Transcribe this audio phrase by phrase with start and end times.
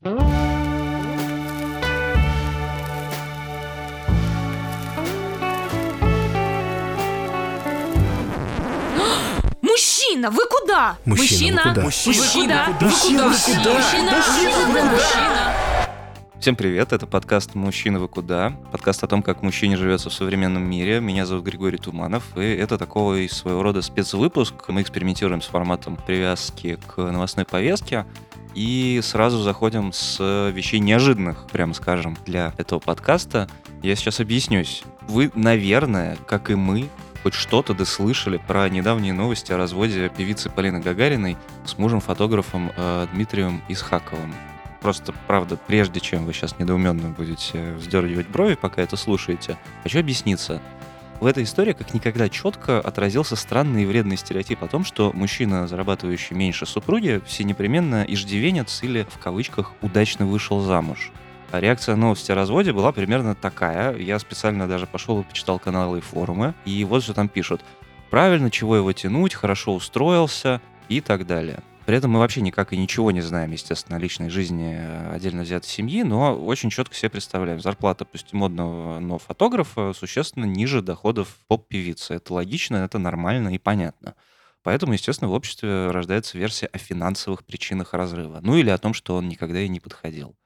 [0.02, 0.24] Мужчина,
[10.30, 10.96] вы куда?
[11.04, 11.82] Мужчина, вы куда?
[11.82, 12.80] Мужчина, вы куда?
[12.80, 12.80] Мужчина, куда?
[12.80, 14.12] вы мужчина,
[14.64, 14.84] куда?
[14.84, 15.50] мужчина.
[16.40, 18.56] Всем привет, это подкаст «Мужчина, вы куда?».
[18.72, 21.00] Подкаст о том, как мужчине живется в современном мире.
[21.00, 24.54] Меня зовут Григорий Туманов, и это такой своего рода спецвыпуск.
[24.68, 28.06] Мы экспериментируем с форматом привязки к новостной повестке.
[28.54, 33.48] И сразу заходим с вещей неожиданных, прямо скажем, для этого подкаста.
[33.82, 34.82] Я сейчас объяснюсь.
[35.08, 36.88] Вы, наверное, как и мы,
[37.22, 43.62] хоть что-то дослышали про недавние новости о разводе певицы Полины Гагариной с мужем-фотографом э, Дмитрием
[43.68, 44.34] Исхаковым.
[44.80, 50.62] Просто, правда, прежде чем вы сейчас недоуменно будете вздергивать брови, пока это слушаете, хочу объясниться.
[51.20, 55.68] В этой истории как никогда четко отразился странный и вредный стереотип о том, что мужчина,
[55.68, 61.12] зарабатывающий меньше супруги, все непременно иждивенец или, в кавычках, удачно вышел замуж.
[61.52, 63.94] А реакция новости о разводе была примерно такая.
[63.96, 67.62] Я специально даже пошел и почитал каналы и форумы, и вот что там пишут.
[68.08, 71.60] Правильно, чего его тянуть, хорошо устроился и так далее.
[71.90, 75.42] При этом мы вообще никак и ничего не знаем, естественно, о личной жизни э, отдельно
[75.42, 77.58] взятой семьи, но очень четко себе представляем.
[77.58, 82.14] Зарплата, пусть модного, но фотографа существенно ниже доходов поп-певицы.
[82.14, 84.14] Это логично, это нормально и понятно.
[84.62, 88.38] Поэтому, естественно, в обществе рождается версия о финансовых причинах разрыва.
[88.40, 90.36] Ну или о том, что он никогда и не подходил.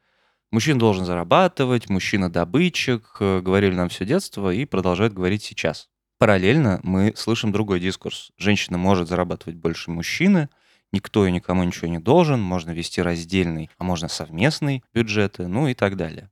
[0.50, 5.90] Мужчина должен зарабатывать, мужчина-добытчик, э, говорили нам все детство и продолжают говорить сейчас.
[6.16, 8.30] Параллельно мы слышим другой дискурс.
[8.38, 10.48] Женщина может зарабатывать больше мужчины,
[10.94, 15.74] никто и никому ничего не должен, можно вести раздельный, а можно совместный бюджеты, ну и
[15.74, 16.30] так далее.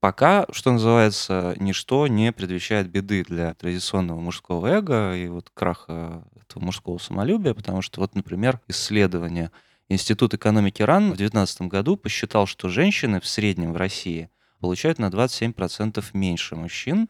[0.00, 6.64] Пока, что называется, ничто не предвещает беды для традиционного мужского эго и вот краха этого
[6.64, 9.50] мужского самолюбия, потому что вот, например, исследование
[9.90, 14.28] Институт экономики РАН в 2019 году посчитал, что женщины в среднем в России
[14.60, 17.08] получают на 27% меньше мужчин,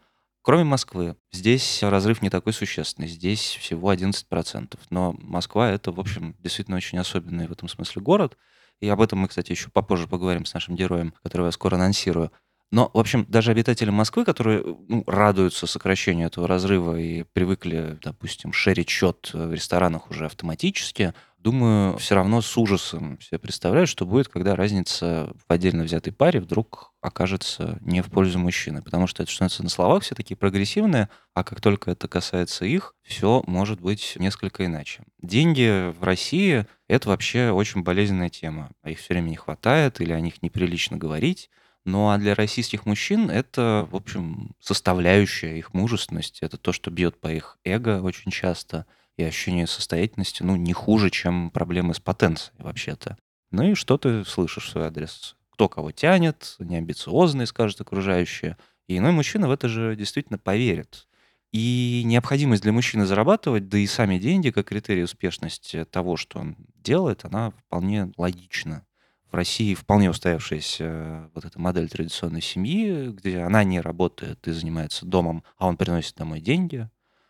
[0.49, 1.15] кроме Москвы.
[1.31, 4.79] Здесь разрыв не такой существенный, здесь всего 11%.
[4.89, 8.35] Но Москва— это, в общем, действительно очень особенный в этом смысле город.
[8.81, 12.31] И об этом мы, кстати, еще попозже поговорим с нашим героем, которого я скоро анонсирую.
[12.71, 18.51] Но, в общем, даже обитатели Москвы, которые ну, радуются сокращению этого разрыва и привыкли, допустим,
[18.51, 24.27] шерить счет в ресторанах уже автоматически, думаю, все равно с ужасом себе представляют, что будет,
[24.27, 28.81] когда разница в отдельно взятой паре вдруг окажется не в пользу мужчины.
[28.81, 32.95] Потому что это, называется, на словах все такие прогрессивные, а как только это касается их,
[33.03, 35.03] все может быть несколько иначе.
[35.21, 38.71] Деньги в России— это вообще очень болезненная тема.
[38.85, 41.49] Их все время не хватает, или о них неприлично говорить.
[41.85, 46.43] Ну а для российских мужчин это, в общем, составляющая их мужественности.
[46.43, 48.85] Это то, что бьет по их эго очень часто.
[49.19, 53.17] И ощущение состоятельности, ну, не хуже, чем проблемы с потенцией вообще-то.
[53.51, 55.35] Ну и что ты слышишь в свой адрес?
[55.49, 58.55] Кто кого тянет, неамбициозный, скажет окружающие.
[58.87, 61.09] И иной мужчина в это же действительно поверит.
[61.51, 66.55] И необходимость для мужчины зарабатывать, да и сами деньги, как критерий успешности того, что он
[66.77, 68.85] делает, она вполне логична
[69.29, 75.05] в России вполне устоявшаяся вот эта модель традиционной семьи, где она не работает и занимается
[75.05, 76.89] домом, а он приносит домой деньги.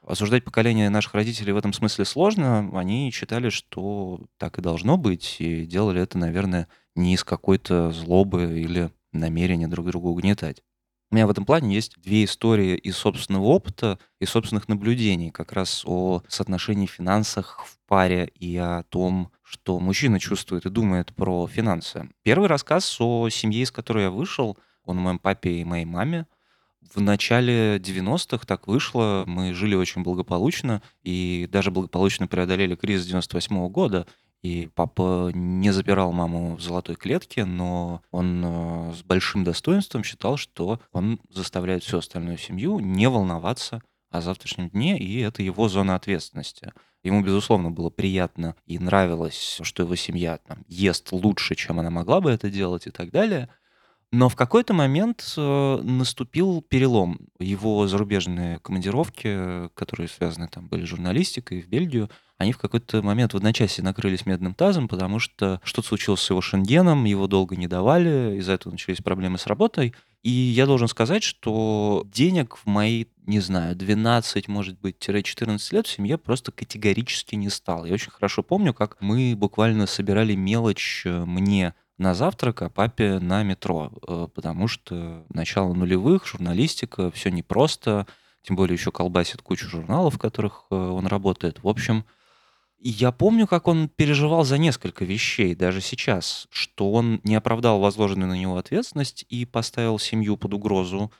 [0.09, 2.71] Осуждать поколение наших родителей в этом смысле сложно.
[2.73, 8.59] Они считали, что так и должно быть, и делали это, наверное, не из какой-то злобы
[8.59, 10.63] или намерения друг друга угнетать.
[11.11, 15.51] У меня в этом плане есть две истории из собственного опыта и собственных наблюдений как
[15.51, 21.45] раз о соотношении финансах в паре и о том, что мужчина чувствует и думает про
[21.45, 22.09] финансы.
[22.23, 26.25] Первый рассказ о семье, из которой я вышел, он о моем папе и моей маме.
[26.93, 33.55] В начале 90-х так вышло, мы жили очень благополучно и даже благополучно преодолели кризис 98
[33.55, 34.07] -го года.
[34.41, 40.37] И папа не запирал маму в золотой клетке, но он э, с большим достоинством считал,
[40.37, 45.95] что он заставляет всю остальную семью не волноваться о завтрашнем дне, и это его зона
[45.95, 46.71] ответственности.
[47.03, 52.21] Ему, безусловно, было приятно и нравилось, что его семья там, ест лучше, чем она могла
[52.21, 53.49] бы это делать и так далее.
[54.11, 57.19] Но в какой-то момент э, наступил перелом.
[57.39, 62.09] Его зарубежные командировки, которые связаны там были с журналистикой в Бельгию,
[62.39, 66.41] они в какой-то момент в одночасье накрылись медным тазом, потому что что-то случилось с его
[66.41, 69.93] шенгеном, его долго не давали, из-за этого начались проблемы с работой.
[70.23, 75.85] И я должен сказать, что денег в мои, не знаю, 12, может быть, 14 лет
[75.85, 77.85] в семье просто категорически не стало.
[77.85, 83.19] Я очень хорошо помню, как мы буквально собирали мелочь э, мне на завтрак, а папе
[83.19, 88.07] на метро, э, потому что начало нулевых, журналистика, все непросто,
[88.41, 91.61] тем более еще колбасит кучу журналов, в которых э, он работает.
[91.63, 92.05] В общем,
[92.81, 98.29] Я помню, как он переживал за несколько вещей, даже сейчас, что он не оправдал возложенную
[98.29, 101.11] на него ответственность и поставил семью под угрозу.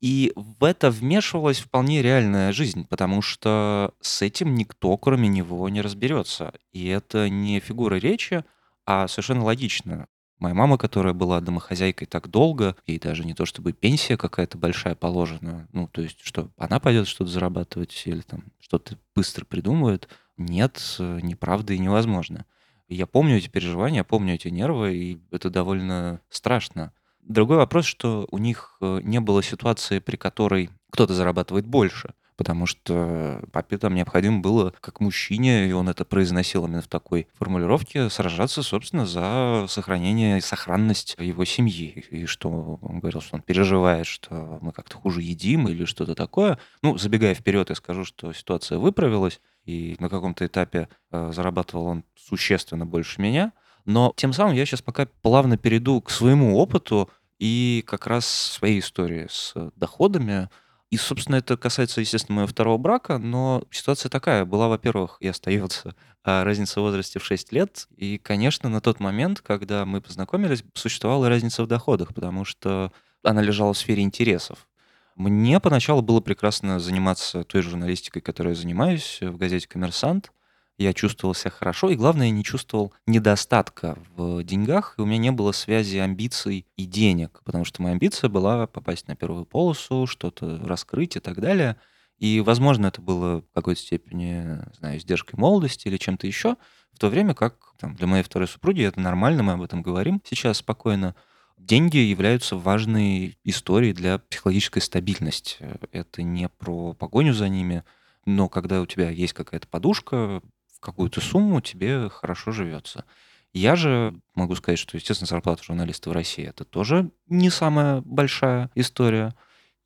[0.00, 5.80] И в это вмешивалась вполне реальная жизнь, потому что с этим никто, кроме него, не
[5.80, 6.52] разберется.
[6.72, 8.44] И это не фигура речи,
[8.84, 10.08] а совершенно логично.
[10.38, 14.94] Моя мама, которая была домохозяйкой так долго, ей даже не то чтобы пенсия какая-то большая
[14.94, 20.96] положена, ну, то есть, что она пойдет что-то зарабатывать или там что-то быстро придумывает, нет,
[20.98, 22.44] неправда и невозможно.
[22.88, 26.92] Я помню эти переживания, помню эти нервы, и это довольно страшно.
[27.22, 32.66] Другой вопрос, что у них э, не было ситуации, при которой кто-то зарабатывает больше– потому
[32.66, 38.10] что папе там необходимо было, как мужчине, и он это произносил именно в такой формулировке,
[38.10, 42.04] сражаться, собственно, за сохранение и сохранность его семьи.
[42.10, 46.58] И что он говорил, что он переживает, что мы как-то хуже едим или что-то такое.
[46.82, 52.04] Ну, забегая вперед, я скажу, что ситуация выправилась, и на каком-то этапе э, зарабатывал он
[52.14, 53.52] существенно больше меня.
[53.84, 58.80] Но тем самым я сейчас пока плавно перейду к своему опыту и как раз своей
[58.80, 60.48] истории с доходами,
[60.90, 64.44] и, собственно, это касается, естественно, моего второго брака, но ситуация такая.
[64.44, 67.88] Была, во-первых, и остается а, разница в возрасте в 6 лет.
[67.96, 72.92] И, конечно, на тот момент, когда мы познакомились, существовала разница в доходах, потому что
[73.24, 74.68] она лежала в сфере интересов.
[75.16, 80.30] Мне поначалу было прекрасно заниматься той журналистикой, которой я занимаюсь в газете «Коммерсант»
[80.78, 85.18] я чувствовал себя хорошо, и главное, я не чувствовал недостатка в деньгах, и у меня
[85.18, 90.06] не было связи амбиций и денег, потому что моя амбиция была попасть на первую полосу,
[90.06, 91.76] что-то раскрыть и так далее.
[92.18, 96.56] И, возможно, это было в какой-то степени, знаю, издержкой молодости или чем-то еще,
[96.92, 100.22] в то время как там, для моей второй супруги это нормально, мы об этом говорим
[100.24, 101.14] сейчас спокойно.
[101.58, 105.78] Деньги являются важной историей для психологической стабильности.
[105.92, 107.82] Это не про погоню за ними,
[108.26, 110.42] но когда у тебя есть какая-то подушка,
[110.80, 113.04] какую-то сумму, тебе хорошо живется.
[113.52, 118.70] Я же могу сказать, что, естественно, зарплата журналиста в России это тоже не самая большая
[118.74, 119.34] история.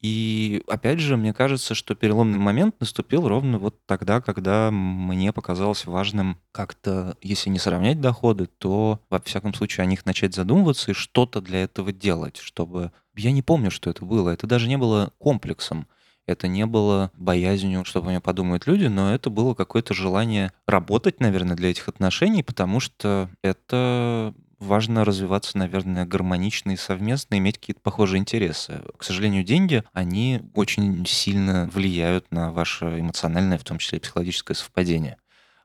[0.01, 5.85] И опять же, мне кажется, что переломный момент наступил ровно вот тогда, когда мне показалось
[5.85, 10.95] важным как-то, если не сравнять доходы, то, во всяком случае, о них начать задумываться и
[10.95, 12.93] что-то для этого делать, чтобы...
[13.15, 14.31] Я не помню, что это было.
[14.31, 15.87] Это даже не было комплексом.
[16.26, 21.20] Это не было боязнью, что про меня подумают люди, но это было какое-то желание работать,
[21.20, 27.81] наверное, для этих отношений, потому что это важно развиваться, наверное, гармонично и совместно, иметь какие-то
[27.81, 28.82] похожие интересы.
[28.96, 35.17] К сожалению, деньги, они очень сильно влияют на ваше эмоциональное, в том числе психологическое совпадение.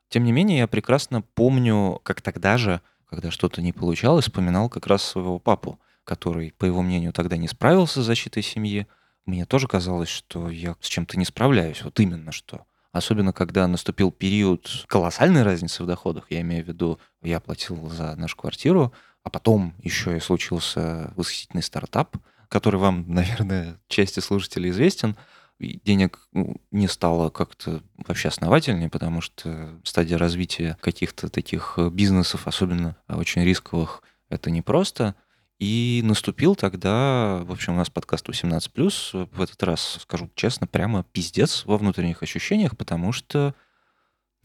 [0.08, 4.86] Тем не менее, я прекрасно помню, как тогда же, когда что-то не получалось, вспоминал как
[4.86, 8.86] раз своего папу, который, по его мнению, тогда не справился с защитой семьи,
[9.26, 12.64] мне тоже казалось, что я с чем-то не справляюсь, вот именно что.
[12.92, 18.16] Особенно, когда наступил период колоссальной разницы в доходах, я имею в виду, я платил за
[18.16, 18.92] нашу квартиру,
[19.22, 22.16] а потом еще и случился восхитительный стартап,
[22.48, 25.16] который вам, наверное, части слушателей известен.
[25.58, 32.46] И денег ну, не стало как-то вообще основательнее, потому что стадия развития каких-то таких бизнесов,
[32.46, 35.14] особенно очень рисковых, это непросто.
[35.58, 41.02] И наступил тогда, в общем, у нас подкаст 18+, в этот раз, скажу честно, прямо
[41.12, 43.54] пиздец во внутренних ощущениях, потому что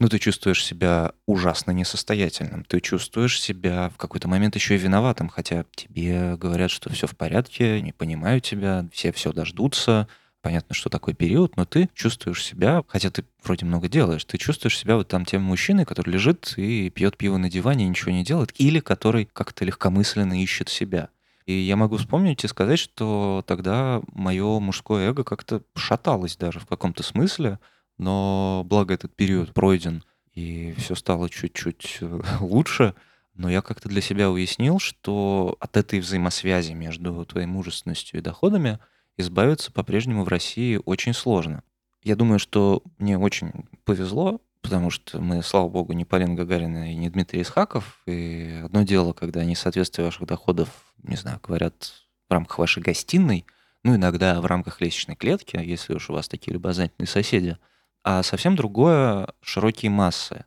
[0.00, 5.28] ну, ты чувствуешь себя ужасно несостоятельным, ты чувствуешь себя в какой-то момент еще и виноватым,
[5.28, 10.08] хотя тебе говорят, что все в порядке, не понимаю тебя, все все дождутся,
[10.42, 14.76] понятно, что такой период, но ты чувствуешь себя, хотя ты вроде много делаешь, ты чувствуешь
[14.76, 18.24] себя вот там тем мужчиной, который лежит и пьет пиво на диване и ничего не
[18.24, 21.08] делает, или который как-то легкомысленно ищет себя.
[21.46, 26.66] И я могу вспомнить и сказать, что тогда мое мужское эго как-то шаталось даже в
[26.66, 27.58] каком-то смысле,
[27.98, 32.94] но благо этот период пройден, и все стало чуть-чуть э, лучше,
[33.34, 38.80] но я как-то для себя уяснил, что от этой взаимосвязи между твоей мужественностью и доходами–
[39.16, 41.62] избавиться по-прежнему в России очень сложно.
[42.02, 43.52] Я думаю, что мне очень
[43.84, 48.02] повезло, потому что мы, слава богу, не Полина Гагарина и не Дмитрий Исхаков.
[48.06, 50.68] И одно дело, когда несоответствие ваших доходов,
[51.02, 51.92] не знаю, говорят
[52.28, 53.44] в рамках вашей гостиной,
[53.84, 57.58] ну, иногда в рамках лестничной клетки, если уж у вас такие любознательные соседи,
[58.04, 60.44] а совсем другое— широкие массы.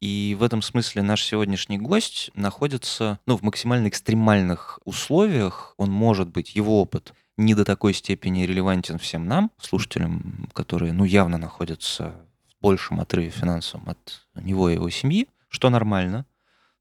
[0.00, 5.74] И в этом смысле наш сегодняшний гость находится ну, в максимально экстремальных условиях.
[5.78, 11.04] Он может быть, его опыт— не до такой степени релевантен всем нам, слушателям, которые, ну,
[11.04, 12.14] явно находятся
[12.48, 16.26] в большем отрыве финансовом от него и его семьи, что нормально.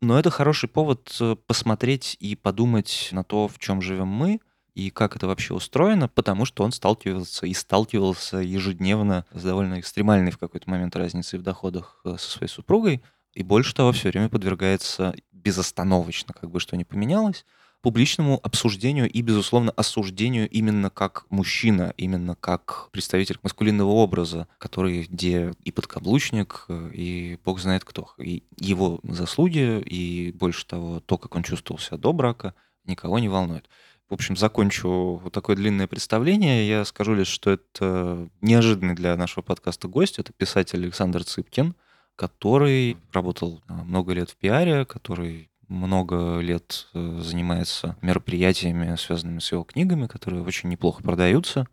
[0.01, 4.39] Но это хороший повод э, посмотреть и подумать на то, в чем живем мы,
[4.73, 10.31] и как это вообще устроено, потому что он сталкивался и сталкивался ежедневно с довольно экстремальной
[10.31, 13.01] в какой-то момент разницей в доходах э, со своей супругой,
[13.33, 17.45] и больше того, все время подвергается безостановочно, как бы что ни поменялось,
[17.85, 25.53] публичному обсуждению и, безусловно, осуждению именно как мужчина, именно как представитель маскулинного образа, который где
[25.63, 28.09] и подкаблучник, э, и бог знает кто.
[28.17, 33.29] И его заслуги, и больше того, то, как он чувствовал себя до брака, никого не
[33.29, 33.69] волнует.
[34.09, 36.67] В общем, закончу вот такое длинное представление.
[36.67, 40.17] Я скажу лишь, что это неожиданный для нашего подкаста гость.
[40.17, 41.75] Это писатель Александр Цыпкин,
[42.15, 49.63] который работал много лет в пиаре, который много лет э, занимается мероприятиями, связанными с его
[49.63, 51.67] книгами, которые очень неплохо продаются.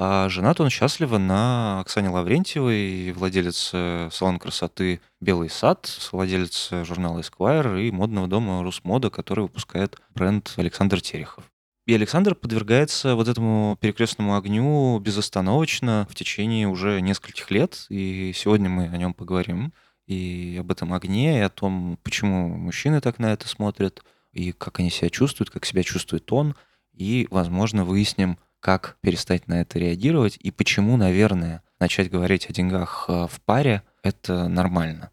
[0.00, 3.72] А женат он счастливо на Оксане Лаврентьевой, владелец
[4.14, 11.00] салона красоты «Белый сад», владелец журнала Esquire и модного дома «Русмода», который выпускает бренд Александр
[11.00, 11.50] Терехов.
[11.88, 18.68] И Александр подвергается вот этому перекрестному огню безостановочно в течение уже нескольких лет, и сегодня
[18.68, 19.72] мы о нем поговорим,
[20.08, 24.80] и об этом огне, и о том, почему мужчины так на это смотрят, и как
[24.80, 26.56] они себя чувствуют, как себя чувствует он,
[26.94, 33.04] и, возможно, выясним, как перестать на это реагировать, и почему, наверное, начать говорить о деньгах
[33.08, 35.10] э, в паре— это нормально.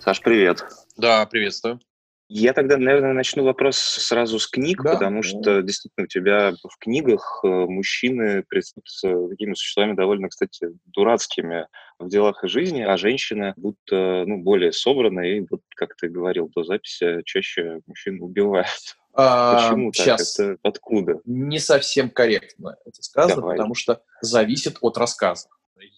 [0.00, 0.64] Саш, привет.
[0.98, 1.80] Да, приветствую.
[2.28, 4.94] Я тогда, наверное, начну вопрос сразу с книг, да?
[4.94, 11.68] потому что действительно у тебя в книгах э, мужчины представляются такими существами довольно, кстати, дурацкими
[11.98, 16.50] в делах и жизни, а женщины будто ну, более собранные, и вот, как ты говорил
[16.54, 18.68] до записи, чаще мужчин убивают.
[19.16, 20.46] А, Почему сейчас так?
[20.46, 21.20] Это откуда?
[21.24, 23.56] Не совсем корректно это сказано, Давай.
[23.56, 25.46] потому что зависит от рассказа.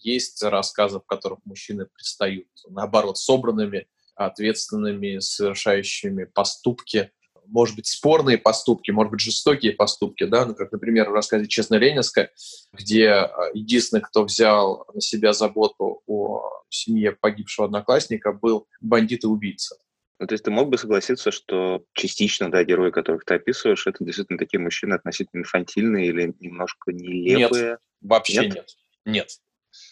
[0.03, 7.11] Есть рассказы, в которых мужчины предстают, наоборот, собранными, ответственными, совершающими поступки,
[7.47, 12.31] может быть, спорные поступки, может быть, жестокие поступки, да, ну, как, например, в рассказе «Честно-Ленинская»,
[12.73, 19.27] где а, единственный, кто взял на себя заботу о семье погибшего одноклассника, был бандит и
[19.27, 19.77] убийца.
[20.19, 24.03] Ну, то есть ты мог бы согласиться, что частично, да, герои, которых ты описываешь, это
[24.03, 27.69] действительно такие мужчины относительно инфантильные или немножко нелепые?
[27.71, 28.55] Нет, вообще нет.
[28.55, 28.65] Нет.
[29.05, 29.29] нет.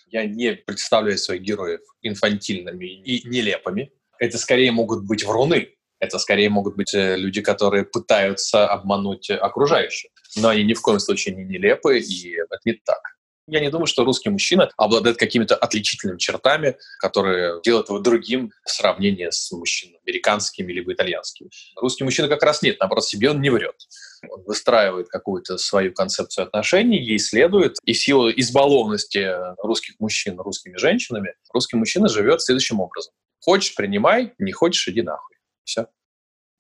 [0.08, 6.50] Я не представляю своих героев инфантильными и нелепыми это скорее могут быть вруны, это скорее
[6.50, 10.12] могут быть э, люди, которые пытаются обмануть окружающих.
[10.36, 13.00] Но они ни в коем случае не нелепы, и это не так.
[13.48, 18.72] Я не думаю, что русский мужчина обладает какими-то отличительными чертами, которые делают его другим в
[18.72, 21.50] сравнении с мужчинами американскими либо итальянскими.
[21.76, 23.76] Русский мужчина как раз нет, наоборот, себе он не врет.
[24.28, 29.32] Он выстраивает какую-то свою концепцию отношений, ей следует, и в силу избалованности
[29.62, 33.14] русских мужчин русскими женщинами, русский мужчина живет следующим образом.
[33.40, 35.38] Хочешь– принимай, не хочешь– иди нахуй.
[35.64, 35.88] Все.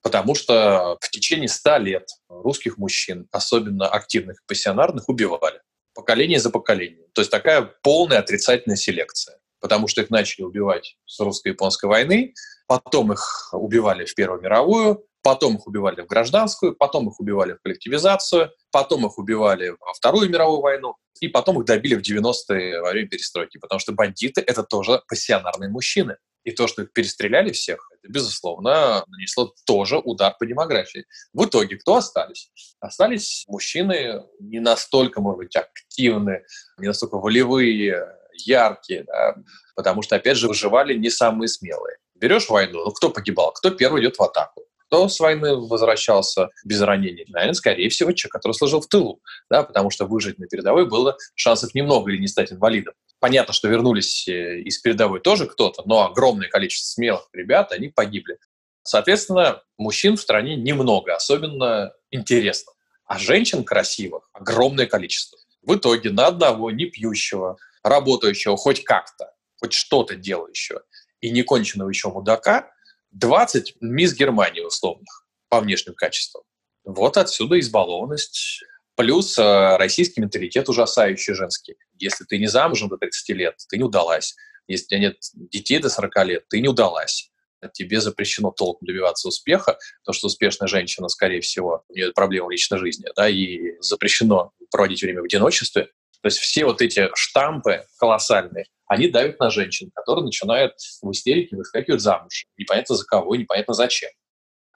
[0.02, 5.62] Потому что в течение ста лет русских мужчин, особенно активных и пассионарных, убивали.
[5.94, 7.08] Поколение за поколением.
[7.14, 9.40] То есть такая полная отрицательная селекция.
[9.60, 12.34] Потому что их начали убивать с русско-японской войны,
[12.68, 17.62] потом их убивали в Первую мировую, потом их убивали в гражданскую, потом их убивали в
[17.64, 22.92] коллективизацию, потом их убивали во Вторую мировую войну, и потом их добили в 90-е во
[22.92, 26.18] время перестройки, потому что бандиты— это тоже пассионарные мужчины.
[26.46, 31.06] И то, что их перестреляли всех, это, безусловно, нанесло тоже удар по демографии.
[31.34, 32.52] В итоге кто остались?
[32.80, 36.46] Остались мужчины не настолько, может быть, активные,
[36.78, 38.06] не настолько волевые,
[38.38, 39.36] яркие, да,
[39.76, 41.98] потому что, опять же, выживали не самые смелые.
[42.16, 43.52] Берешь войну, ну кто погибал?
[43.54, 44.64] Кто первый идет в атаку?
[44.88, 47.26] Кто с войны возвращался без ранений?
[47.28, 51.18] Наверное, скорее всего, человек, который служил в тылу, да, потому что выжить на передовой было
[51.34, 52.94] шансов немного или не стать инвалидом.
[53.20, 58.38] Понятно, что вернулись э, из передовой тоже кто-то, но огромное количество смелых ребят, они погибли.
[58.84, 62.72] Соответственно, мужчин в стране немного, особенно интересно.
[63.06, 65.40] А женщин красивых огромное количество.
[65.64, 70.84] В итоге на одного не пьющего, работающего хоть как-то, хоть что-то делающего,
[71.22, 72.70] и не конченного еще мудака,
[73.16, 76.44] 20 мисс Германии условных по внешним качествам.
[76.86, 78.64] Вот отсюда избалованность
[78.96, 81.76] Плюс э, российский менталитет ужасающий женский.
[82.00, 84.36] Если ты не замужем до 30 лет, ты не удалась.
[84.68, 87.30] Если у тебя нет детей до 40 лет, ты не удалась.
[87.74, 92.52] Тебе запрещено толком добиваться успеха, потому что успешная женщина, скорее всего, у нее проблемы в
[92.52, 95.90] личной жизни, да, и запрещено проводить время в одиночестве.
[96.26, 101.56] То есть все вот эти штампы колоссальные, они давят на женщин, которые начинают в истерике
[101.56, 102.48] выскакивать замуж.
[102.58, 104.10] Непонятно за кого, непонятно зачем.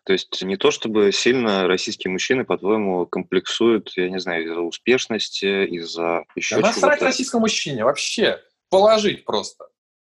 [0.05, 5.65] То есть не то, чтобы сильно российские мужчины, по-твоему, комплексуют, я не знаю, из-за успешности,
[5.65, 6.75] из-за еще да чего-то.
[6.75, 8.39] Насрать российскому мужчине вообще.
[8.69, 9.69] Положить просто.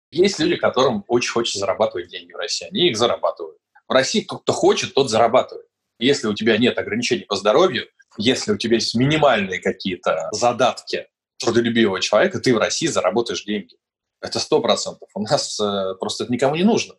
[0.10, 2.67] Есть люди, которым очень хочется зарабатывать деньги в России.
[2.67, 3.60] Они их зарабатывают.
[3.88, 5.67] В России кто хочет, тот зарабатывает.
[6.00, 11.06] Если у тебя нет ограничений по здоровью, если у тебя есть минимальные какие-то задатки
[11.39, 13.75] трудолюбивого человека, ты в России заработаешь деньги.
[14.22, 15.10] Это сто процентов.
[15.13, 16.96] У нас э, просто это никому не нужно.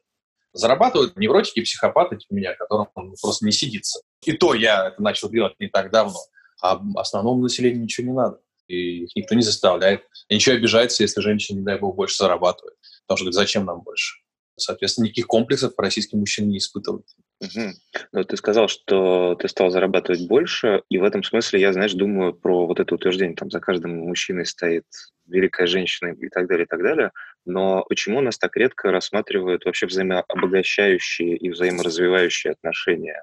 [0.52, 2.86] Зарабатывают невротики психопаты типа меня, которым
[3.20, 4.00] просто не сидится.
[4.24, 6.18] И то я это начал делать не так давно.
[6.62, 8.40] А основному населению ничего не надо.
[8.66, 10.02] И их никто не заставляет.
[10.28, 12.76] И ничего обижается, если женщина, не дай бог, больше зарабатывает.
[13.06, 14.18] Потому что говорит, зачем нам больше?
[14.60, 17.06] Соответственно, никаких комплексов российские мужчины не испытывают.
[17.40, 17.72] Угу.
[18.12, 22.34] Но ты сказал, что ты стал зарабатывать больше, и в этом смысле я, знаешь, думаю
[22.34, 24.84] про вот это утверждение, там за каждым мужчиной стоит
[25.26, 27.12] великая женщина и так далее, и так далее.
[27.44, 33.22] Но почему нас так редко рассматривают вообще взаимообогащающие и взаиморазвивающие отношения?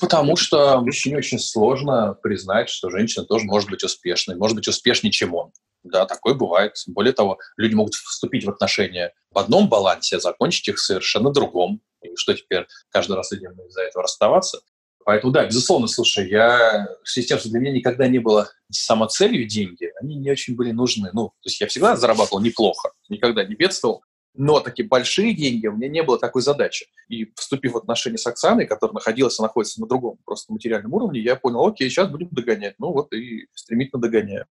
[0.00, 5.10] Потому что мужчине очень сложно признать, что женщина тоже может быть успешной, может быть успешнее,
[5.10, 5.50] чем он.
[5.82, 6.72] Да, такое бывает.
[6.86, 11.80] Более того, люди могут вступить в отношения в одном балансе, а закончить их совершенно другом.
[12.02, 14.60] И что теперь каждый раз людям из-за этого расставаться?
[15.04, 18.50] Поэтому, да, безусловно, слушай, я в связи с тем, что для меня никогда не было
[18.70, 21.08] самоцелью деньги, они не очень были нужны.
[21.14, 24.02] Ну, то есть я всегда зарабатывал неплохо, никогда не бедствовал,
[24.34, 26.86] но такие большие деньги у меня не было такой задачи.
[27.08, 31.20] И вступив в отношения с Оксаной, которая находилась и находится на другом просто материальном уровне,
[31.20, 32.74] я понял, окей, сейчас будем догонять.
[32.78, 34.46] Ну вот и стремительно догоняю.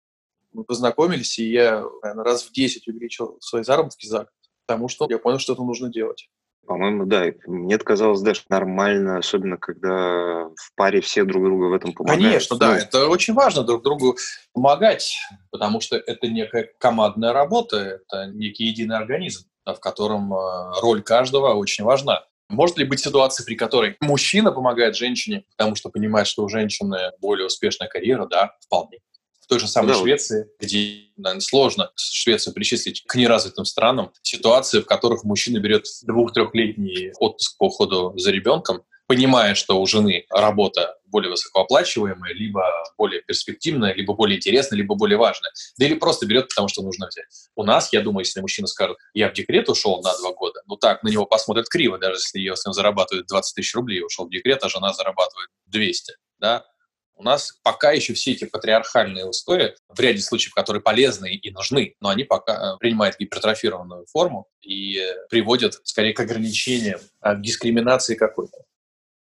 [0.56, 4.30] Мы познакомились, и я, наверное, раз в 10 увеличил свои заработки за год,
[4.66, 6.30] потому что я понял, что это нужно делать.
[6.66, 7.26] По-моему, да.
[7.46, 12.24] Мне казалось даже нормально, особенно когда в паре все друг другу в этом помогают.
[12.24, 12.70] Конечно, да.
[12.70, 14.16] Ну, это очень важно друг другу
[14.54, 15.18] помогать,
[15.52, 21.54] потому что это некая командная работа, это некий единый организм, в котором э, роль каждого
[21.54, 22.24] очень важна.
[22.48, 27.12] Может ли быть ситуация, при которой мужчина помогает женщине, потому что понимает, что у женщины
[27.20, 28.26] более успешная карьера?
[28.28, 29.00] Да, вполне.
[29.46, 34.80] В той же самой да, Швеции, где, наверное, сложно Швецию причислить к неразвитым странам, ситуации,
[34.80, 40.98] в которых мужчина берет двух-трехлетний отпуск по уходу за ребенком, понимая, что у жены работа
[41.06, 42.64] более высокооплачиваемая, либо
[42.98, 45.52] более перспективная, либо более интересная, либо более важная.
[45.78, 47.28] Да или просто берет, потому что нужно взять.
[47.56, 50.76] У нас, я думаю, если мужчина скажет, я в декрет ушел на два года, ну
[50.76, 54.32] так, на него посмотрят криво, даже если, если он зарабатывает 20 тысяч рублей, ушел в
[54.32, 56.66] декрет, а жена зарабатывает 200, да,
[57.16, 61.96] у нас пока еще все эти патриархальные устои, в ряде случаев, которые полезны и нужны,
[62.02, 68.16] но они пока э, принимают гипертрофированную форму и приводят скорее к ограничениям, а, к дискриминации
[68.16, 68.58] какой-то.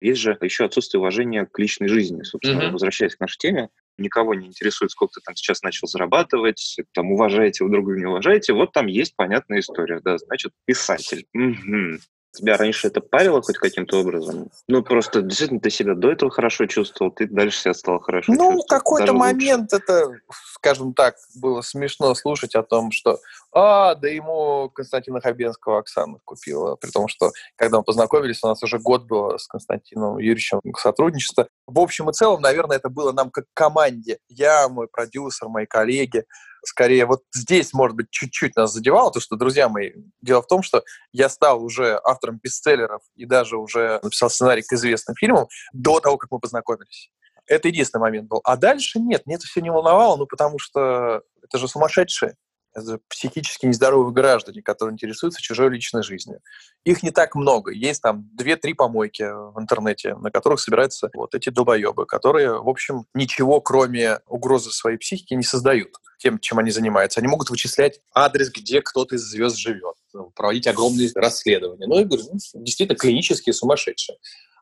[0.01, 2.23] Есть же еще отсутствие уважения к личной жизни.
[2.23, 2.71] Собственно, mm-hmm.
[2.71, 7.63] возвращаясь к нашей теме, никого не интересует, сколько ты там сейчас начал зарабатывать, там уважаете
[7.63, 8.53] вы друг друга, не уважаете.
[8.53, 11.25] Вот там есть понятная история, да, значит, писатель.
[11.33, 11.99] Угу.
[12.35, 14.49] Тебя раньше это парило хоть каким-то образом?
[14.67, 18.37] Ну, просто действительно ты себя до этого хорошо чувствовал, ты дальше себя стал хорошо ну,
[18.37, 18.57] чувствовать.
[18.57, 19.83] Ну, какой-то момент лучше.
[19.83, 20.11] это,
[20.53, 23.19] скажем так, было смешно слушать о том, что
[23.57, 26.75] а, да ему Константина Хабенского Оксана купила.
[26.75, 31.47] При том, что когда мы познакомились, у нас уже год было с Константином Юрьевичем сотрудничество.
[31.65, 34.19] В общем и целом, наверное, это было нам как команде.
[34.27, 36.25] Я, мой продюсер, мои коллеги
[36.65, 40.61] скорее вот здесь, может быть, чуть-чуть нас задевало, то, что, друзья мои, дело в том,
[40.61, 46.01] что я стал уже автором бестселлеров и даже уже написал сценарий к известным фильмам до
[46.01, 47.09] того, как мы познакомились.
[47.47, 48.41] Это единственный момент был.
[48.43, 52.35] А дальше нет, мне это все не волновало, ну, потому что это же сумасшедшие
[52.75, 56.41] это психически нездоровые граждане, которые интересуются чужой личной жизнью.
[56.83, 57.71] Их не так много.
[57.71, 63.05] Есть там две-три помойки в интернете, на которых собираются вот эти долбоебы, которые, в общем,
[63.13, 67.19] ничего, кроме угрозы своей психики, не создают тем, чем они занимаются.
[67.21, 69.95] Они могут вычислять адрес, где кто-то из звезд живет,
[70.35, 71.87] проводить огромные расследования.
[71.87, 74.17] Ну, я говорю, ну, действительно клинические сумасшедшие.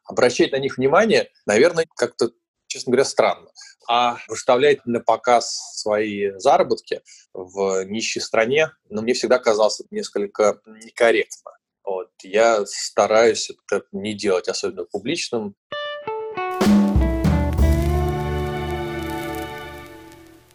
[0.05, 2.31] Обращать на них внимание, наверное, как-то
[2.73, 3.49] честно говоря, странно.
[3.87, 7.01] А выставлять на показ свои заработки
[7.33, 11.51] в нищей стране, ну, мне всегда казалось это несколько некорректно.
[11.83, 12.09] Вот.
[12.23, 15.55] Я стараюсь это не делать особенно публичным.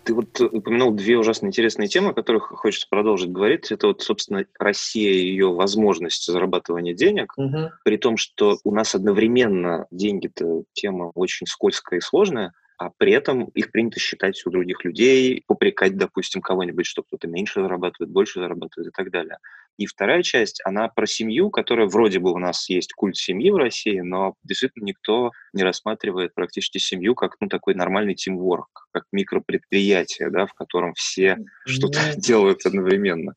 [0.05, 3.71] Ты вот упомянул две ужасно интересные темы, о которых хочется продолжить говорить.
[3.71, 7.73] Это вот, собственно, Россия и ее возможность зарабатывания денег, угу.
[7.85, 13.47] при том, что у нас одновременно деньги-то тема очень скользкая и сложная, а при этом
[13.47, 18.89] их принято считать у других людей, попрекать, допустим, кого-нибудь, что кто-то меньше зарабатывает, больше зарабатывает
[18.89, 19.39] и так далее.
[19.79, 23.57] И вторая часть, она про семью, которая вроде бы у нас есть культ семьи в
[23.57, 30.31] России, но действительно никто не рассматривает практически семью как ну, такой нормальный тимворк, как микропредприятие,
[30.31, 31.37] да, в котором все
[31.67, 33.35] что-то делают одновременно.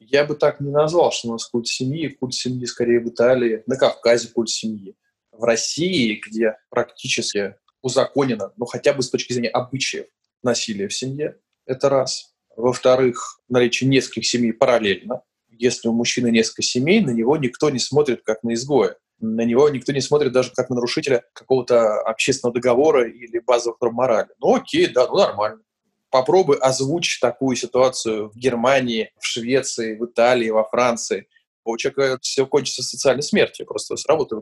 [0.00, 2.08] Я бы так не назвал, что у нас культ семьи.
[2.08, 4.94] Культ семьи скорее в Италии, на Кавказе культ семьи.
[5.30, 10.06] В России, где практически узаконено, ну хотя бы с точки зрения обычаев
[10.42, 12.32] насилия в семье, это раз.
[12.56, 15.22] Во-вторых, наличие нескольких семей параллельно.
[15.50, 18.96] Если у мужчины несколько семей, на него никто не смотрит как на изгоя.
[19.20, 23.94] На него никто не смотрит даже как на нарушителя какого-то общественного договора или базовых норм
[23.94, 24.28] морали.
[24.40, 25.62] Ну окей, да, ну нормально.
[26.10, 31.28] Попробуй озвучить такую ситуацию в Германии, в Швеции, в Италии, во Франции.
[31.64, 34.36] У человека все кончится социальной смертью, просто с работы.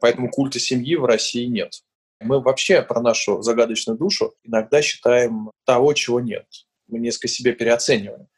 [0.00, 1.82] Поэтому культа семьи в России нет.
[2.24, 6.46] Мы вообще про нашу загадочную душу иногда считаем того, чего нет.
[6.88, 8.28] Мы несколько себя переоцениваем.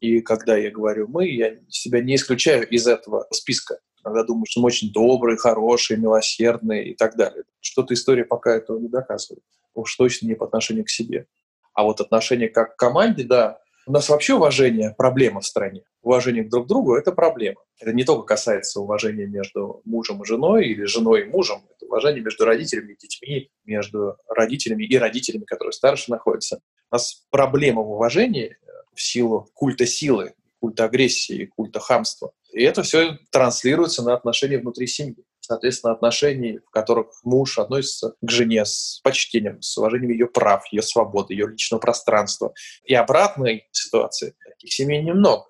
[0.00, 3.78] И когда я говорю «мы», я себя не исключаю из этого списка.
[4.04, 7.44] Иногда думаю, что мы очень добрые, хорошие, милосердные и так далее.
[7.60, 9.42] Что-то история пока этого не доказывает.
[9.74, 11.26] Уж точно не по отношению к себе.
[11.72, 15.82] А вот отношение как к команде, да, у нас вообще уважение– проблема в стране.
[16.02, 17.60] Уважение друг к другу– это проблема.
[17.78, 21.62] Это не только касается уважения между мужем и женой или женой и мужем.
[21.70, 26.60] Это уважение между родителями и детьми, между родителями и родителями, которые старше находятся.
[26.90, 28.56] У нас проблема в уважении
[28.92, 32.32] в силу культа силы, культа агрессии, культа хамства.
[32.52, 35.24] И это все транслируется на отношения внутри семьи.
[35.46, 40.82] Соответственно, отношений, в которых муж относится к жене с почтением, с уважением ее прав, ее
[40.82, 42.52] свободы, ее личного пространства.
[42.82, 45.44] И обратной ситуации таких семей немного.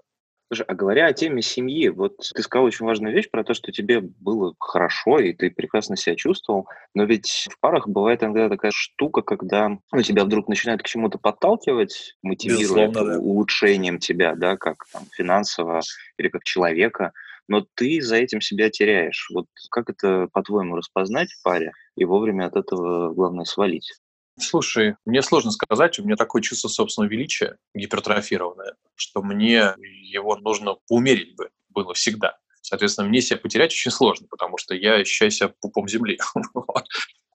[0.48, 3.72] Слушай, а говоря о теме семьи, вот ты сказал очень важную вещь про то, что
[3.72, 8.70] тебе было хорошо, и ты прекрасно себя чувствовал, но ведь в парах бывает иногда такая
[8.72, 13.18] штука, когда ну, тебя вдруг начинают к чему-то подталкивать, мотивируя да.
[13.18, 15.80] улучшением тебя, да, как там, финансово
[16.18, 17.12] или как человека,
[17.48, 19.28] но ты за этим себя теряешь.
[19.32, 23.92] Вот как это, по-твоему, распознать в паре и вовремя от этого, главное, свалить?
[24.38, 30.76] Слушай, мне сложно сказать, у меня такое чувство собственного величия гипертрофированное, что мне его нужно
[30.88, 32.36] умерить бы было всегда.
[32.60, 36.18] Соответственно, мне себя потерять очень сложно, потому что я ощущаю себя пупом земли.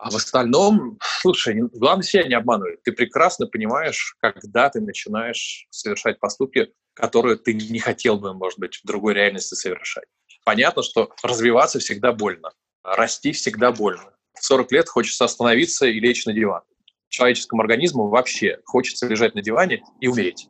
[0.04, 2.82] А в остальном, слушай, главное себя не обманывать.
[2.82, 8.76] Ты прекрасно понимаешь, когда ты начинаешь совершать поступки, которые ты не хотел бы, может быть,
[8.76, 10.06] в другой реальности совершать.
[10.44, 12.52] Понятно, что развиваться всегда больно,
[12.84, 14.14] расти всегда больно.
[14.34, 16.64] В 40 лет хочется остановиться и лечь на диван
[17.12, 20.48] человеческому организму вообще хочется лежать на диване и умереть.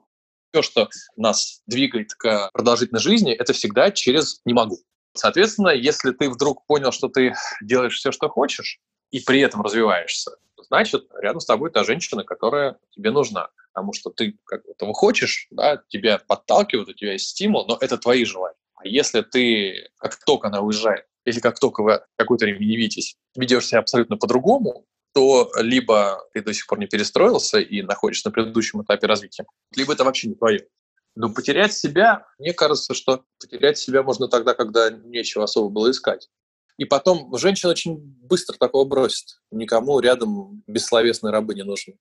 [0.54, 4.78] Все, что нас двигает к продолжительной жизни, это всегда через «не могу».
[5.14, 8.80] Соответственно, если ты вдруг понял, что ты делаешь все, что хочешь,
[9.12, 10.32] и при этом развиваешься,
[10.72, 13.50] значит, рядом с тобой та женщина, которая тебе нужна.
[13.74, 17.98] Потому что ты как этого хочешь, да, тебя подталкивают, у тебя есть стимул, но это
[17.98, 18.56] твои желания.
[18.76, 23.18] А если ты, как только она уезжает, или как только вы какое-то время не видитесь,
[23.36, 28.32] ведешь себя абсолютно по-другому, то либо ты до сих пор не перестроился и находишься на
[28.32, 30.68] предыдущем этапе развития, либо это вообще не твое.
[31.16, 36.30] Но потерять себя, мне кажется, что потерять себя можно тогда, когда нечего особо было искать.
[36.78, 39.40] И потом женщина очень быстро такого бросит.
[39.52, 41.98] Никому рядом бессловесные рабы не нужны.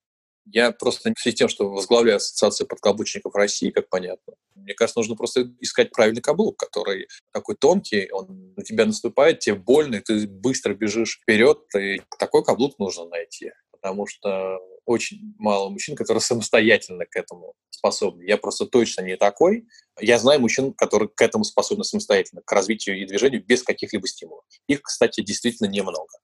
[0.46, 4.35] Я просто в связи с тем, что возглавляю Ассоциацию подкаблучников России, как понятно.
[4.54, 9.56] Мне кажется, нужно просто искать правильный каблук, который такой тонкий, он на тебя наступает, тебе
[9.56, 13.52] больно, и ты быстро бежишь вперед, и такой каблук нужно найти.
[13.70, 18.22] Потому что очень мало мужчин, которые самостоятельно к этому способны.
[18.22, 19.66] Я просто точно не такой.
[19.98, 24.44] Я знаю мужчин, которые к этому способны самостоятельно, к развитию и движению без каких-либо стимулов.
[24.66, 26.18] Их, кстати, действительно немного.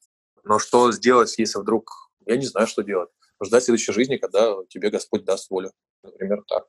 [0.44, 2.10] Но что сделать, если вдруг...
[2.26, 3.10] Я не знаю, что делать
[3.44, 5.72] ждать следующей жизни, когда тебе Господь даст волю.
[6.02, 6.64] Например, так.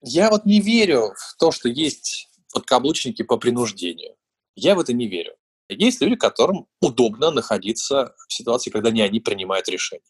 [0.00, 4.16] Я вот не верю в то, что есть подкаблучники по принуждению.
[4.54, 5.34] Я в это не верю.
[5.68, 10.02] Есть люди, которым удобно находиться в ситуации, когда не они принимают решения.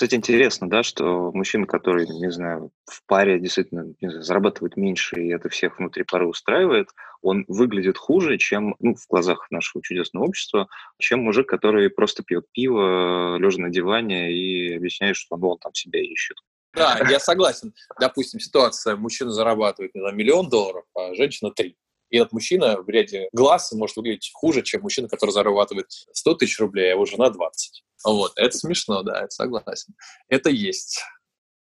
[0.00, 5.22] Кстати, интересно, да, что мужчина, который, не знаю, в паре действительно не знаю, зарабатывает меньше,
[5.22, 6.88] и это всех внутри пары устраивает,
[7.20, 12.46] он выглядит хуже, чем, ну, в глазах нашего чудесного общества, чем мужик, который просто пьет
[12.50, 16.38] пиво, лежа на диване и объясняет, что ну, он там себя ищет.
[16.72, 17.74] Да, я согласен.
[18.00, 21.76] Допустим, ситуация, мужчина зарабатывает, не знаю, миллион долларов, а женщина три.
[22.08, 26.58] И этот мужчина в ряде глаз может выглядеть хуже, чем мужчина, который зарабатывает 100 тысяч
[26.58, 27.84] рублей, а его жена 20.
[28.04, 29.94] Вот, это смешно, да, это согласен.
[30.28, 31.00] Это есть.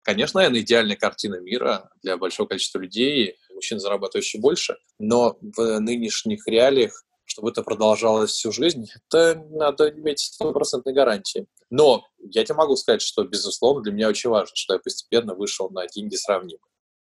[0.02, 6.46] Конечно, наверное, идеальная картина мира для большого количества людей, мужчин, зарабатывающих больше, но в нынешних
[6.46, 11.46] реалиях чтобы это продолжалось всю жизнь, это надо иметь стопроцентной гарантии.
[11.70, 15.68] Но я тебе могу сказать, что, безусловно, для меня очень важно, что я постепенно вышел
[15.70, 16.60] на деньги сравнимые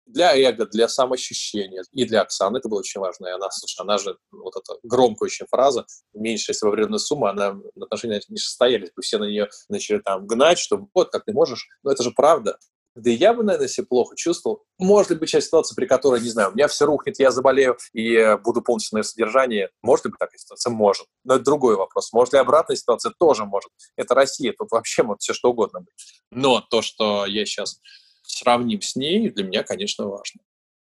[0.05, 1.83] для эго, для самоощущения.
[1.91, 3.27] И для Оксаны это было очень важно.
[3.27, 7.31] И она, слушай, она же, вот эта громкая очень фраза, меньше, если во вредная сумма,
[7.31, 9.01] она отношения не состоялись бы.
[9.01, 11.67] Все на нее начали там гнать, что вот, как ты можешь.
[11.83, 12.57] Но это же правда.
[12.95, 14.63] Да и я бы, наверное, себя плохо чувствовал.
[14.77, 18.37] Может быть, часть ситуации, при которой, не знаю, у меня все рухнет, я заболею и
[18.43, 19.69] буду полностью на ее содержание.
[19.81, 20.69] Может ли быть такая ситуация?
[20.71, 21.07] Может.
[21.23, 22.13] Но это другой вопрос.
[22.13, 23.11] Может ли обратная ситуация?
[23.17, 23.71] Тоже может.
[23.95, 26.21] Это Россия, тут вообще может все что угодно быть.
[26.29, 27.79] Но то, что я сейчас
[28.23, 30.41] сравним с ней, для меня, конечно, важно.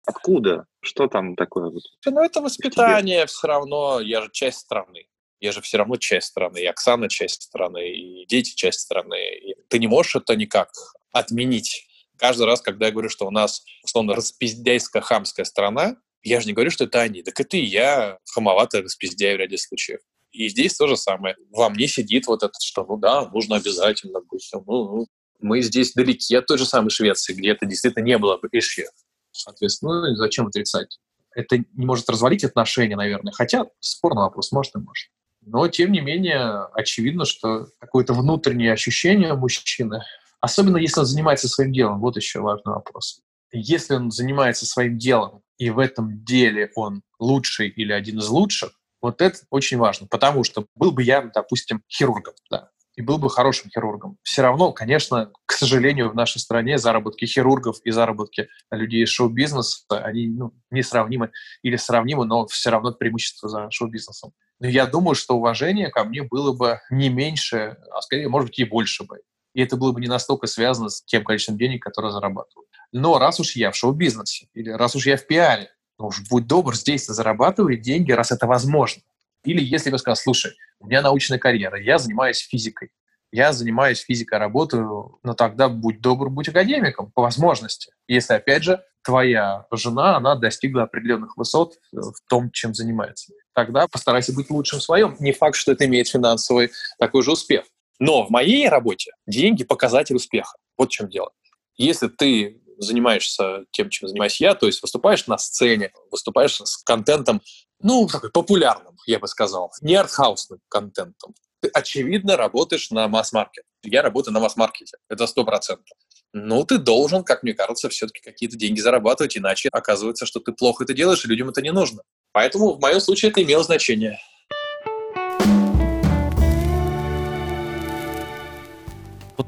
[0.06, 0.66] Откуда?
[0.80, 1.70] Что там такое?
[2.06, 4.00] Ну, это воспитание все равно.
[4.00, 5.06] Я же часть страны.
[5.40, 6.58] Я же все равно часть страны.
[6.58, 9.16] И Оксана часть страны, и дети часть страны.
[9.36, 10.70] И ты не можешь это никак
[11.12, 11.86] отменить.
[12.16, 16.70] Каждый раз, когда я говорю, что у нас, условно, распиздяйско-хамская страна, я же не говорю,
[16.70, 17.22] что это они.
[17.22, 20.00] Так это и я хамоватый распиздяй в ряде случаев.
[20.32, 21.36] И здесь то же самое.
[21.50, 24.48] Во мне сидит вот это, что, ну да, нужно обязательно быть.
[24.52, 25.06] Ну, ну,
[25.40, 28.86] мы здесь далеки от той же самой Швеции, где это действительно не было бы ишье.
[29.32, 30.98] Соответственно, ну, зачем отрицать?
[31.34, 33.32] Это не может развалить отношения, наверное.
[33.32, 35.10] Хотя спорный вопрос, может и может.
[35.40, 40.02] Но, тем не менее, очевидно, что какое-то внутреннее ощущение мужчины,
[40.40, 43.20] особенно если он занимается своим делом, вот еще важный вопрос.
[43.52, 48.72] Если он занимается своим делом, и в этом деле он лучший или один из лучших,
[49.00, 53.30] вот это очень важно, потому что был бы я, допустим, хирургом, да, и был бы
[53.30, 54.18] хорошим хирургом.
[54.24, 59.84] Все равно, конечно, к сожалению, в нашей стране заработки хирургов и заработки людей из шоу-бизнеса,
[60.02, 61.30] они ну, несравнимы
[61.62, 64.32] или сравнимы, но все равно преимущество за шоу-бизнесом.
[64.58, 68.58] Но я думаю, что уважение ко мне было бы не меньше, а скорее, может быть,
[68.58, 69.20] и больше бы.
[69.54, 72.66] И это было бы не настолько связано с тем количеством денег, которые зарабатываю.
[72.90, 76.48] Но раз уж я в шоу-бизнесе, или раз уж я в пиаре, ну уж будь
[76.48, 79.02] добр, здесь зарабатывай деньги, раз это возможно.
[79.48, 82.90] Или если вы скажете, слушай, у меня научная карьера, я занимаюсь физикой,
[83.32, 87.90] я занимаюсь физикой, работаю, но тогда будь добр, будь академиком по возможности.
[88.06, 93.32] Если, опять же, твоя жена, она достигла определенных высот в том, чем занимается.
[93.54, 95.16] Тогда постарайся быть лучшим в своем.
[95.18, 97.64] Не факт, что это имеет финансовый такой же успех.
[97.98, 100.58] Но в моей работе деньги– показатель успеха.
[100.76, 101.30] Вот в чем дело.
[101.78, 107.42] Если ты занимаешься тем, чем занимаюсь я, то есть выступаешь на сцене, выступаешь с контентом,
[107.80, 111.34] ну, такой популярным, я бы сказал, не артхаусным контентом.
[111.60, 113.64] Ты, очевидно, работаешь на масс-маркет.
[113.82, 115.96] Я работаю на масс-маркете, это сто процентов.
[116.32, 120.84] Ну, ты должен, как мне кажется, все-таки какие-то деньги зарабатывать, иначе оказывается, что ты плохо
[120.84, 122.02] это делаешь, и людям это не нужно.
[122.32, 124.18] Поэтому в моем случае это имело значение.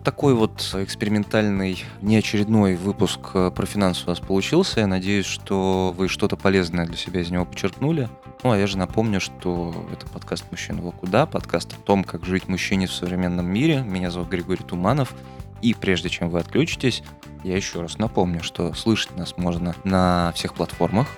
[0.05, 4.81] Такой вот экспериментальный, неочередной выпуск э, про финансы у вас получился.
[4.81, 8.09] Я надеюсь, что вы что-то полезное для себя из него подчеркнули.
[8.43, 12.25] Ну, а я же напомню, что это подкаст «Мужчина во куда», подкаст о том, как
[12.25, 13.83] жить мужчине в современном мире.
[13.83, 15.15] Меня зовут Григорий Туманов.
[15.61, 17.03] И прежде чем вы отключитесь,
[17.45, 21.09] я еще раз напомню, что слышать нас можно на всех платформах,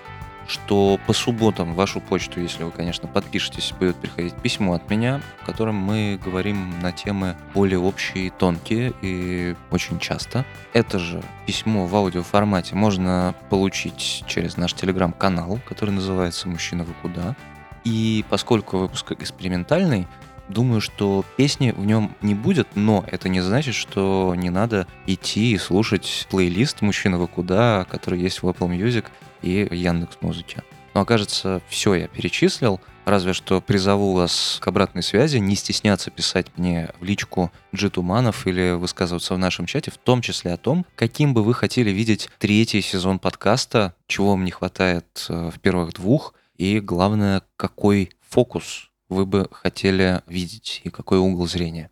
[0.49, 5.21] что по субботам в вашу почту, если вы, конечно, подпишетесь, будет приходить письмо от меня,
[5.43, 10.45] в котором мы говорим на темы более общие, тонкие и очень часто.
[10.73, 17.37] Это же письмо в аудиоформате можно получить через наш телеграм-канал, который называется «Мужчина, вы куда?».
[17.85, 20.07] И поскольку выпуск экспериментальный,
[20.49, 25.53] думаю, что песни в нем не будет, но это не значит, что не надо идти
[25.53, 29.07] и слушать плейлист «Мужчина, вы куда?», который есть в Apple Music–
[29.43, 30.63] и Яндекс Музыки.
[30.95, 36.47] Но окажется, все я перечислил, разве что призову вас к обратной связи, не стесняться писать
[36.57, 41.35] мне в личку Джитуманов или высказываться в нашем чате, в том числе о том, каким
[41.35, 46.35] бы вы хотели видеть третий сезон подкаста, чего вам не хватает э, в первых двух,
[46.57, 51.91] и главное, какой фокус вы бы хотели видеть и какой угол зрения.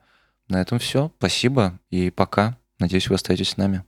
[0.48, 1.12] На этом все.
[1.18, 2.56] Спасибо и пока.
[2.78, 3.84] Надеюсь, вы остаетесь с нами.